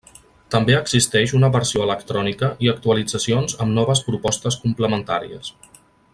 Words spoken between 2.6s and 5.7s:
i actualitzacions amb noves propostes complementàries.